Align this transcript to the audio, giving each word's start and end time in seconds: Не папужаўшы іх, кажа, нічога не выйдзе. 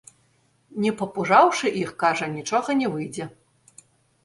Не 0.85 0.93
папужаўшы 1.01 1.67
іх, 1.83 1.93
кажа, 2.05 2.31
нічога 2.39 2.69
не 2.83 2.87
выйдзе. 2.97 3.31